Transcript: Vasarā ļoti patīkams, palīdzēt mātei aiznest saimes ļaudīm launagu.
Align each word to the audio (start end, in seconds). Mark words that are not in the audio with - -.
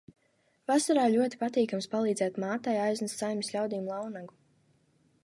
Vasarā 0.71 1.03
ļoti 1.15 1.39
patīkams, 1.43 1.89
palīdzēt 1.93 2.41
mātei 2.45 2.75
aiznest 2.87 3.21
saimes 3.25 3.55
ļaudīm 3.57 3.93
launagu. 3.95 4.39